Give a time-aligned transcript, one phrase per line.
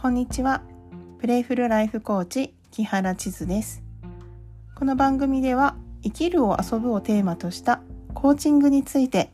[0.00, 0.62] こんにちは。
[1.18, 3.82] プレイフルライフコーチ木原千鶴です。
[4.76, 5.74] この番組では
[6.04, 7.82] 生きるを遊ぶをテーマとした
[8.14, 9.32] コーチングについて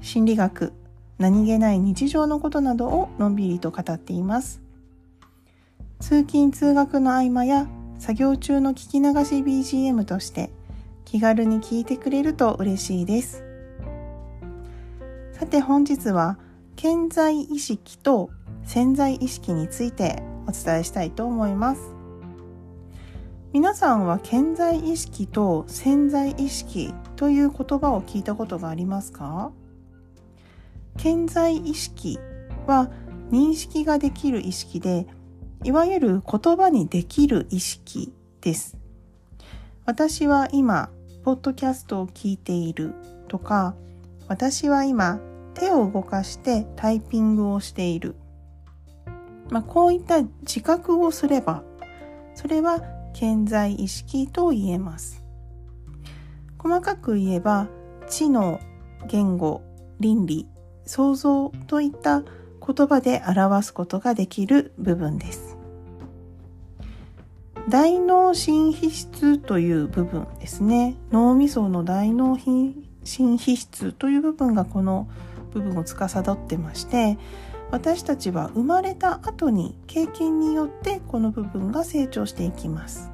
[0.00, 0.72] 心理学、
[1.18, 4.60] 何気ない日常のことなどをのんびりと語っています。
[6.00, 7.68] 通勤通学の合間や
[8.00, 10.50] 作業中の聞き流し BGM として
[11.04, 13.44] 気軽に聞いてくれると嬉しいです。
[15.34, 16.36] さて本日は
[16.74, 18.30] 健在意識と
[18.64, 21.80] 潜在意識についてお伝えしたいと思います。
[23.52, 29.50] 皆さんは健在意識と潜在意識という言葉を聞いたことがありますか？
[30.96, 32.18] 健在意識
[32.66, 32.90] は
[33.30, 35.06] 認識ができる意識で、
[35.64, 38.76] いわゆる言葉にできる意識です。
[39.84, 40.90] 私は今、
[41.24, 42.94] ポッドキャストを聞いている
[43.28, 43.74] とか、
[44.28, 45.18] 私は今、
[45.54, 48.14] 手を動かしてタイピングをしている
[49.50, 51.62] まあ、こういった自覚をすれば
[52.34, 52.80] それは
[53.12, 55.24] 健在意識と言えます。
[56.58, 57.68] 細かく言えば
[58.08, 58.60] 知能
[59.06, 59.62] 言語
[59.98, 60.46] 倫理
[60.84, 65.56] 創造といった言葉で表すことができる部分です。
[67.68, 70.96] 大脳新皮質という部分ですね。
[71.12, 75.08] 脳みその大脳新皮質という部分がこの
[75.52, 77.18] 部分を司ってまして
[77.70, 83.10] 私たちは生まれた後に経験によってこの部分が成長していきます。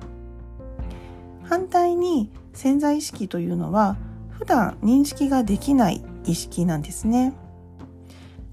[1.44, 3.96] 反対に潜在意識というのは
[4.30, 7.34] 普段認識ができない意識なんですね。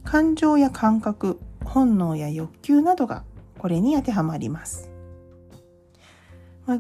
[0.04, 3.24] 感情や感覚本能や欲求などが
[3.58, 4.92] これに当てはまります、
[6.66, 6.80] まあ、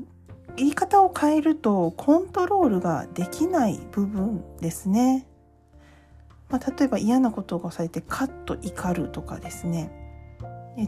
[0.57, 5.25] 言い方を変えるとコントロールができない部分ですね。
[6.53, 9.89] まあ、例えば嫌なことがされてカッと怒るとかですね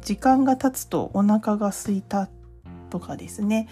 [0.04, 2.30] 時間が経つとお腹が空いた
[2.92, 3.68] とかですね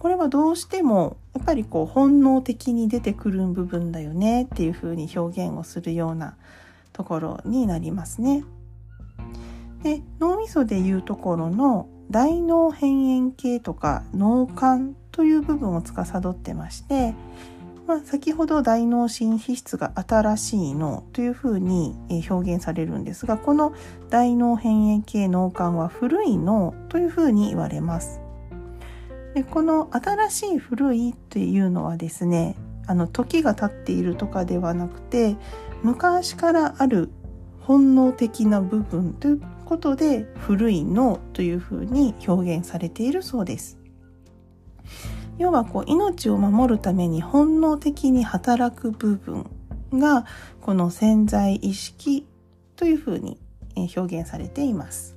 [0.00, 6.36] これはどうしてもやっぱりこう本能的に出てくる部分だよねっていうふうに表現をするような
[6.92, 8.42] ところになりますね。
[9.84, 17.14] で脳みそでいうところの大脳辺縁系とか脳幹という部分を司ってまして
[17.90, 21.96] まあ、先ほど大脳新皮質が新しい脳というふうに
[22.30, 23.74] 表現されるんですがこの
[24.10, 28.20] 大脳辺縁系脳幹は古い脳というふうに言われます。
[29.34, 32.54] でこの新しい古いっていうのはですね
[32.86, 35.36] あの時が経っているとかではなくて
[35.82, 37.10] 昔からある
[37.58, 43.79] 本能的な部分ということで古い脳というふうに表現されているそうです。
[45.40, 49.50] 要はこう命を守るために本能的に働く部分
[49.90, 50.26] が
[50.60, 52.26] この潜在意識
[52.76, 53.38] というふうに
[53.96, 55.16] 表現されています。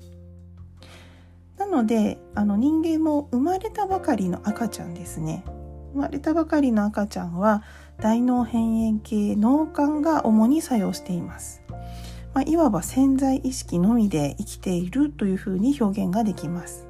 [1.58, 5.44] なのであの人間も生まれたばかりの赤ちゃんですね。
[5.92, 7.62] 生まれたばかりの赤ちゃんは
[8.00, 11.62] 大脳辺縁系脳幹が主に作用しています。
[12.34, 16.88] まあ、いわば潜在意識のみで生きているというふうに表現ができます。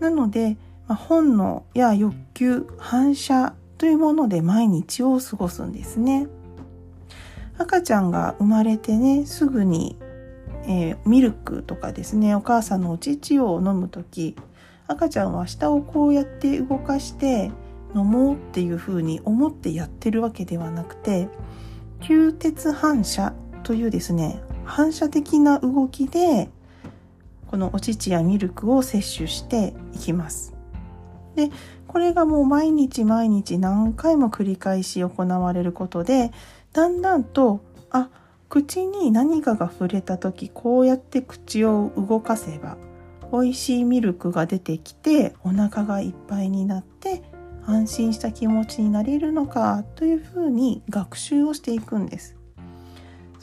[0.00, 6.26] なのでまあ、本能や欲求反射というもので毎日を過ごすんですね。
[7.58, 9.96] 赤ちゃんが生まれてねすぐに、
[10.64, 14.36] えー、ミルクとかですねお母さんのお乳を飲む時
[14.86, 17.50] 赤ちゃんは下をこうやって動かして
[17.96, 21.28] 飲もうっていうふうに思ってやってるわけではなくて
[22.00, 23.34] 吸鉄反射
[23.64, 26.48] というですね反射的な動きで
[27.48, 30.57] このお乳やミルクを摂取していきます。
[31.38, 31.52] で
[31.86, 36.32] これがもう毎日毎日何回も繰り返し行われることで
[36.72, 37.60] だんだんと
[37.92, 38.10] あ
[38.48, 42.76] 口に何かが触れた時こうやって口を動かせば
[43.32, 47.22] 美味しいミルクが出てきてお腹がいっぱいになって
[47.64, 52.36] 安心した気持ちになれるのかというふうに学習をしていくんです。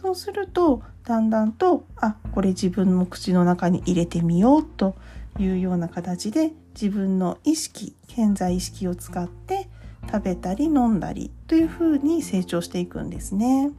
[0.01, 4.95] そうするとだんだんとあこれ自分の口の中に入れてみようと
[5.39, 9.69] いうような形で自分の意識健在意識を使って
[10.11, 13.71] 食べたり飲んだりというふうに成長していくんですね。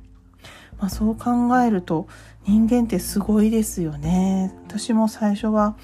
[0.79, 2.07] まあ、そう考えると
[2.47, 4.55] 人間ってすごいですよね。
[4.67, 5.77] 私も最初は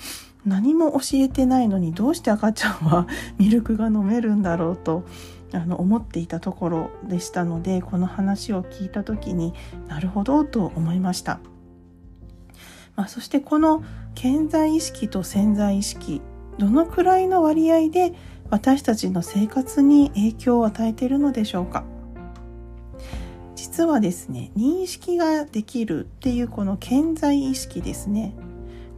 [0.45, 3.07] 何も教えてないのにどうして赤ちゃんは
[3.39, 5.05] ミルクが飲めるんだろうと
[5.53, 9.53] あの思っていたところでしたのでこの話を聞いた時に
[9.87, 11.41] なるほどと思いました。
[12.97, 13.83] まあ、そしてこの
[14.15, 16.21] 健在意識と潜在意識
[16.59, 18.13] どのくらいの割合で
[18.51, 21.85] 私たちの生活に影響を与えているのでしょうか？
[23.55, 28.35] 実はですね認識ができるっていうこの健在意識ですね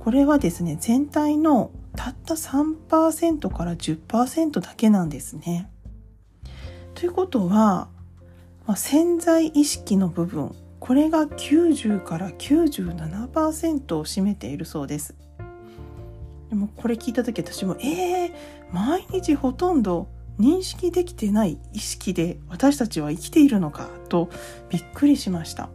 [0.01, 5.71] これはですね全体のたった3%から10%だけなんですね。
[6.95, 7.89] ということは、
[8.67, 15.15] まあ、潜在意識の部分これが90から97%を占めているそうです。
[16.55, 18.33] でもこれ聞いた時私もえー、
[18.71, 20.07] 毎日ほとんど
[20.39, 24.31] 認識できてない意識で私たちは生きているのかと
[24.71, 25.69] びっくりしました。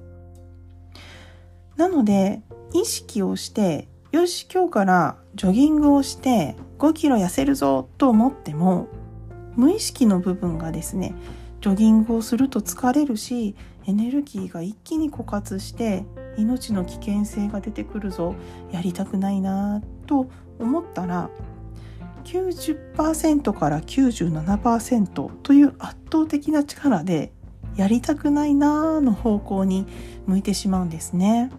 [1.75, 2.41] なので
[2.73, 8.87] 意識をしてよし今日からジョギングをして5キロ痩せるぞと思っても
[9.57, 11.13] 無意識の部分がですね
[11.59, 13.55] ジョギングをすると疲れるし
[13.85, 16.05] エネルギーが一気に枯渇して
[16.39, 18.35] 命の危険性が出てくるぞ
[18.71, 21.29] やりたくないなと思ったら
[22.23, 27.31] 90%から97%という圧倒的な力で
[27.75, 29.87] やりたくないなーの方向に
[30.27, 31.49] 向いてしまうんですね。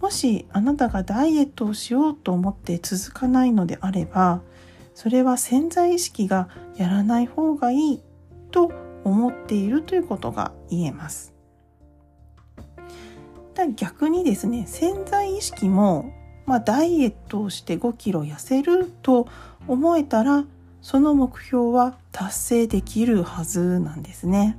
[0.00, 4.42] もしあなたがダイエットをしようと思って続かないのであれば
[4.94, 8.00] それは潜在意識がやらない方がいい
[8.50, 8.72] と
[9.04, 11.31] 思っているということが言えます。
[13.68, 16.12] 逆にですね潜在意識も
[16.46, 19.28] まあ、ダイエットをして5キロ痩せると
[19.68, 20.44] 思えたら
[20.80, 24.58] その目標は達成できるはずなんですね。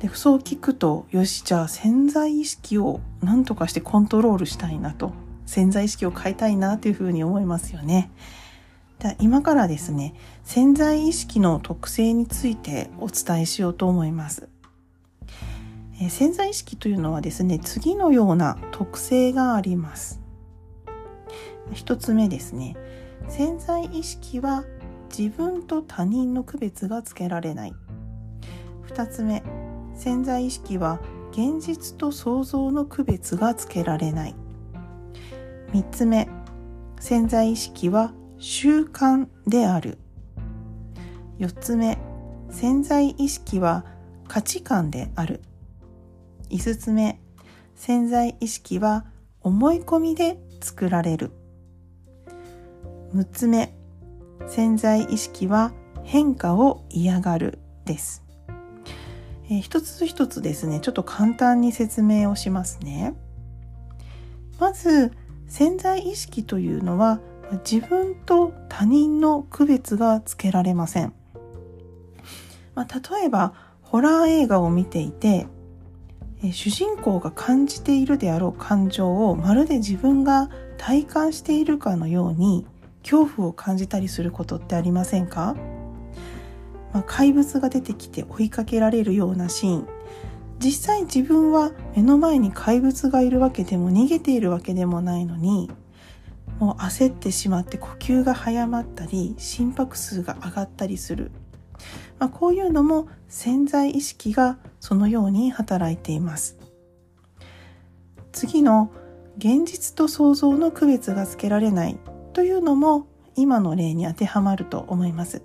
[0.00, 5.12] でそう聞くとよしじゃあ潜在意識を何とかしてコントロールしたいなと
[5.46, 8.10] 潜在意識を変えたいなというふうに思いますよね。
[8.98, 14.53] で今からですね潜在意識の特性についてお伝えしようと思います。
[16.04, 20.20] え潜在意識というのはですね次のような特性があります。
[21.72, 22.76] 一つ目ですね。
[23.28, 24.64] 潜在意識は
[25.16, 27.74] 自分と他人の区別がつけられない。
[28.82, 29.42] 二つ目。
[29.94, 31.00] 潜在意識は
[31.32, 34.34] 現実と想像の区別がつけられない。
[35.72, 36.28] 三つ目。
[37.00, 39.98] 潜在意識は習慣である。
[41.38, 41.96] 四つ目。
[42.50, 43.86] 潜在意識は
[44.28, 45.40] 価値観である。
[46.56, 47.18] 五つ目。
[47.74, 49.04] 潜在意識は
[49.40, 51.32] 思い込みで作られる。
[53.12, 53.74] 6つ目。
[54.46, 55.72] 潜在意識は
[56.04, 58.22] 変化を嫌がるです、
[59.46, 60.78] えー、一つ一つですね。
[60.78, 63.16] ちょっと簡単に説明をしますね。
[64.60, 65.10] まず
[65.48, 67.18] 潜在意識というのは
[67.68, 71.12] 自分と他人の区別がつけられません、
[72.76, 75.48] まあ、例えばホラー映画を見ていて
[76.52, 82.66] 主人公が感じているであろう感情をまるで自分が体感しているかのように
[83.02, 85.54] 恐怖を感じたりすることってありませんか、
[86.92, 89.88] まあ、怪物が出てきて追いかけられるようなシーン。
[90.58, 95.68] 実際自分は目の前に怪物がいるわけでも逃げているわけでもないのに
[96.58, 101.32] もう焦ってしまって呼吸が早まったり心拍数が上がったりする、
[102.18, 106.56] まあ、こういうのも潜在意識がそのように働いています
[108.32, 108.90] 次の
[109.38, 111.98] 現実と想像の区別がつけられない
[112.32, 113.06] というのも
[113.36, 115.42] 今の例に当てはまると思います。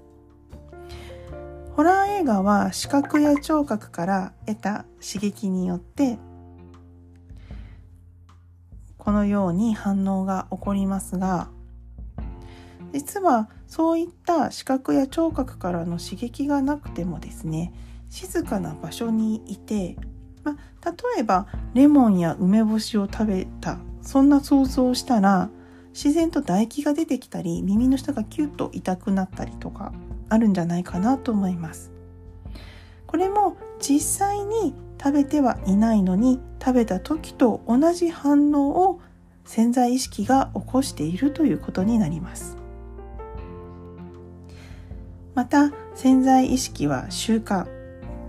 [1.80, 6.20] ホラー映画は視覚や聴覚から得た刺激によって
[8.98, 11.48] このように反応が起こりますが
[12.92, 17.72] 実はそういった視覚や聴覚からの刺激がなくてもですね
[18.10, 19.96] 静かな場所にいて、
[20.44, 25.52] ま、例えばレモンや梅干しを食べたそんな想像をしたら
[25.94, 29.94] 自然と唾液が出てきたり耳の下がキュッと痛くなったりとか
[30.30, 31.92] あるんじゃないかなと思います。
[33.06, 39.02] これも実際に食べてはいないのに食べた時と同じ反応を
[39.46, 42.59] 潜在意識が起こしているということになります。
[45.40, 47.66] また潜在意識は習慣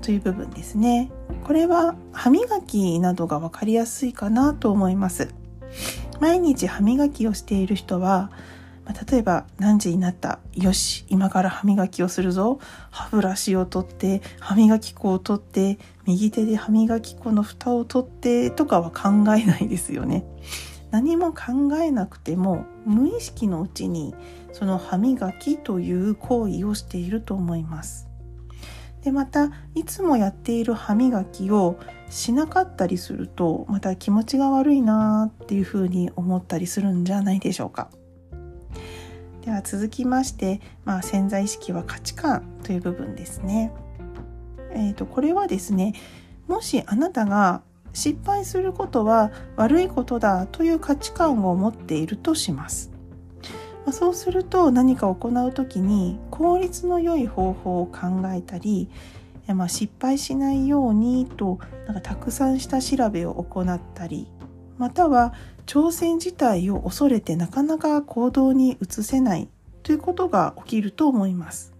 [0.00, 1.10] という部分ですね。
[1.42, 5.34] これは歯磨きなどが分かりやすいかなと思います。
[6.20, 8.30] 毎日歯磨きをしている人は、
[8.84, 10.38] ま、例えば何時になった？
[10.54, 12.60] よし今から歯磨きをするぞ。
[12.92, 20.24] 歯ブラシを取って歯磨き粉を取って右手で歯磨き粉の蓋を取ってとかは考えないですよね。
[20.92, 24.14] 何も考えなくても無意識のうちに
[24.52, 28.08] その歯磨きという行為をしていると思います。
[29.02, 31.78] でまたいつもやっている歯磨きを
[32.10, 37.90] しなかったりするとまた気持ちが悪いなっていうふうに思ったりするんじゃないでしょうか。
[39.42, 43.72] では続きまして、まあ、潜在意識は価値観という部分ですね。
[44.72, 45.94] えーと、これはですね
[46.46, 52.90] もしあなたが失敗することは悪いことだという価値観を持っているとします。
[53.92, 58.88] そうすると何か行う時に効率の良い方法を考えたり
[59.54, 64.28] まあ、失敗しないようにとなんかたくさん下調べを行ったり
[64.78, 65.34] または
[65.66, 69.48] 挑戦自体を恐れてなかなか行動に移せない
[69.82, 71.72] ということが起きると思います。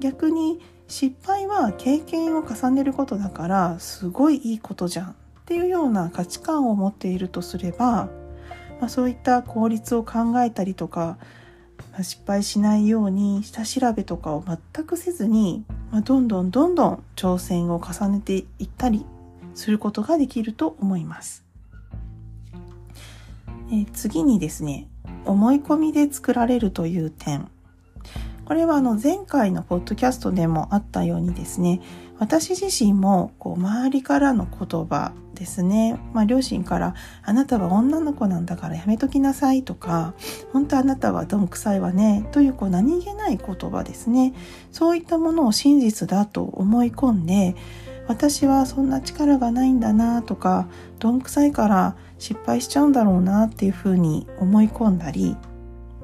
[0.00, 0.60] 逆に
[0.92, 5.14] 失敗は経験を重ねることだからすごいいいことじゃんっ
[5.46, 8.10] ていうような価値観を持っているとすれば、
[8.78, 11.16] まあ、そういった効率を考えたりとか、
[11.92, 19.06] まあ、失敗しないように下調べとかを全くせずに、まあ、どんどんどんどん挑戦を重ねていったり
[19.54, 21.42] することができると思います。
[23.72, 24.88] え次にですね
[25.24, 27.48] 思い込みで作られるという点
[28.52, 31.80] これはあの前回のポッドキャストでもあったようにですね
[32.18, 36.94] 私自身もこう周りからの言葉ですね、まあ、両親から
[37.24, 40.12] 「あなたは女の子なんだからやめときなさい」とか
[40.52, 44.34] 「本当あなたはどんくさいわね」というこう何気ない言葉ですね。
[44.70, 47.56] そういったものを真実だと思い込んで
[48.06, 50.68] 私はそんな力がないんだなとか
[50.98, 55.38] どんくさいから失敗しちゃうんだろうなっていうふうに思い込んだり、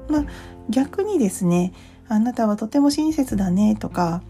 [0.09, 0.25] まあ、
[0.67, 1.73] 逆にですね
[2.09, 4.23] あなたはとても親切だねとか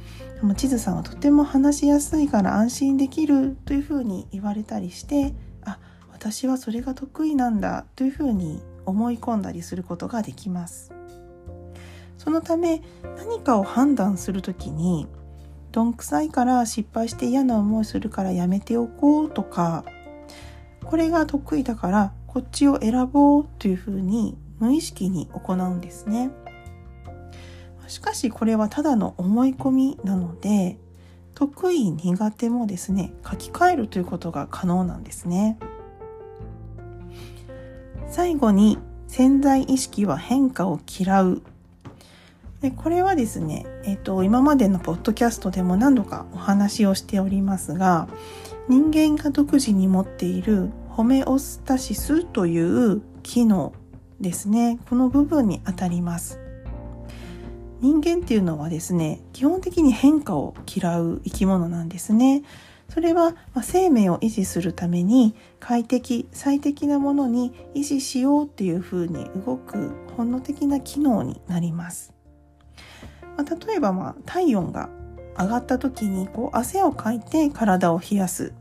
[0.56, 5.34] 地図さんはとても話しやすいから安心できるというふうに言われたりして
[5.64, 5.80] あ
[6.12, 10.92] 私はそれが得意なんだというふうに思い込んだりすることができます
[12.18, 12.82] そのため
[13.18, 15.08] 何かを判断する時に
[15.72, 19.86] どんくさいから失敗して嫌な思いするからやめておこうとか
[20.84, 26.32] これが得意だからこっちを選ぼうというふうに無意識に行うんですね。
[27.90, 30.78] しかしこれはただの思い込みなので
[31.34, 35.58] 得意苦手もですね書き換えるということが可能なんですね。
[38.08, 38.78] 最後に
[39.08, 41.42] 潜在意識は変化を嫌う。
[42.62, 48.10] でこれはですね、えーと、今までのポッドキャストでも何度かお話をしておりますが
[48.68, 53.72] 人間が独自に持っているホメオスタシスという機能
[54.20, 54.78] ですね。
[54.90, 56.49] この部分にあたります。
[57.82, 62.44] 人間っていうのはですね基本的に変化を嫌う生き物なんですね。
[62.90, 72.14] それは生命を維持するために快適最適なものに維持しようっていうふうに動く本能的な機能になります。
[73.38, 74.90] まあ、例えば、まあ、体温が
[75.38, 78.54] 上がった時にこう汗をかいて体を冷やす。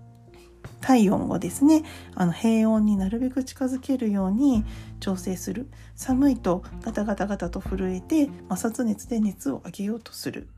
[0.80, 1.84] 体温をですね
[2.14, 4.64] あの平温になるべく近づけるように
[5.00, 5.68] 調整する。
[5.94, 10.48] 寒いとガタガタガタと震えて摩擦熱で熱を上げようとする。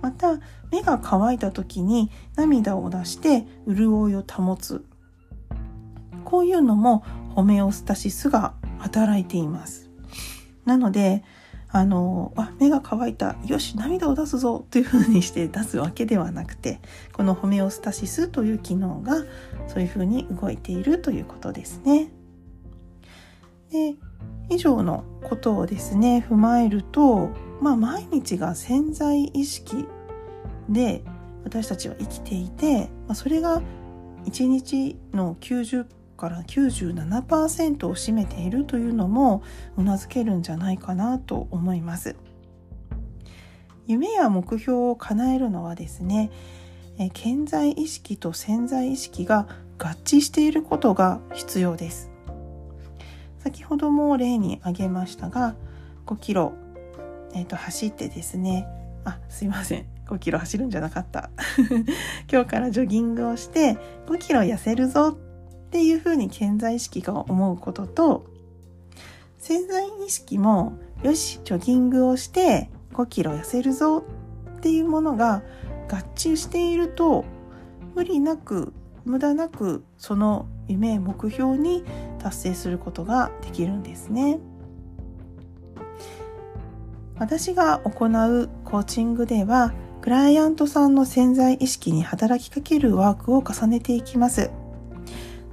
[0.00, 0.38] また
[0.70, 4.84] 目が乾いた時に涙を出して潤いを保つ。
[6.24, 9.90] こういうのもホメオスタシスが働いています。
[10.64, 11.24] なので
[11.70, 16.80] あのあ目が乾いたよし涙を出すぞというふうにして出すわけではなくて
[17.12, 19.24] このホメオスタシスという機能が
[19.66, 22.10] そういうふうに動いているということですね。
[23.70, 23.96] で
[24.50, 29.84] 以上のことをですね踏まえると、まあ、毎日が潜在意識
[30.70, 31.04] で
[31.44, 33.60] 私たちは生きていて、まあ、それが
[34.24, 35.86] 1日の90
[36.18, 39.42] から97%を占めているというのも
[39.78, 42.16] うなずけるんじゃないかなと思います。
[43.86, 46.30] 夢や目標を叶えるのはですね
[46.98, 49.46] え潜在意識と潜在意識が
[49.78, 52.10] 合致していることが必要です。
[53.38, 55.54] 先ほども例に挙げましたが
[56.06, 56.52] 5キロ、
[57.34, 58.66] えーと、走ってですね
[59.04, 59.86] あすいません。
[60.06, 61.30] 5キロ走るんじゃなかった。
[62.30, 65.16] 今日からジョギングをして5キロ痩せるぞ
[65.68, 68.24] っていうふうに潜在意識が思うことと
[69.38, 74.02] 潜在意識もよしジョギングをして5キロ痩せるぞ
[74.56, 75.42] っていうものが
[75.90, 77.26] 合致していると
[77.94, 78.72] 無理なく
[79.04, 81.84] 無駄なくその夢目標に
[82.18, 84.38] 達成することができるんですね。
[87.18, 94.50] 私が行うコーチングではクライアントさんの潜在意識に働きかけるワークを重ねていきます。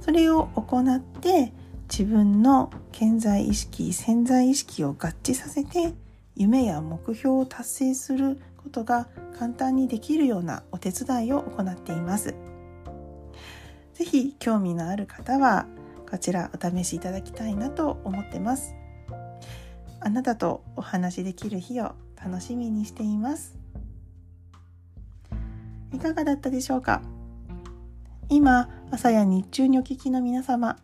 [0.06, 1.52] それを行って
[1.90, 5.94] 自分の潜在意識潜在意識を合致させて
[6.36, 12.36] 夢や目標を達成することが簡単にできるようなお手伝いを行っています。
[13.94, 15.66] ぜひ興味のある方は
[16.08, 18.76] こちらお試しいただきたいなと思ってます。
[19.98, 23.58] あなたとお話しできる日を楽しみにしています。
[25.92, 27.02] いかがだったでしょうか？
[28.28, 30.78] 今朝や日中にお聞きの皆様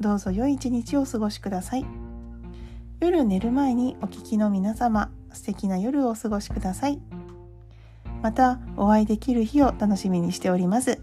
[0.00, 1.86] どうぞ良い一日をお過ごしください。
[3.00, 7.00] 夜寝る前にお聞きの皆様素敵な夜をお過ごしください。
[8.20, 11.00] またお会いできる日を楽しみにしております。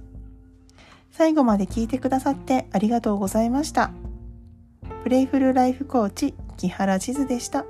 [1.11, 3.91] 最後まで聞いてくださってありがとうございました。
[5.03, 7.65] プレイフルライフコーチ木原千鶴でした。